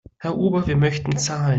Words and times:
Herr 0.17 0.35
Ober, 0.35 0.65
wir 0.65 0.77
möchten 0.77 1.15
zahlen. 1.19 1.41